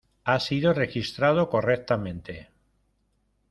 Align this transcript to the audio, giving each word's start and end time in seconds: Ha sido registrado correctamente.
Ha 0.23 0.39
sido 0.39 0.73
registrado 0.73 1.47
correctamente. 1.47 2.49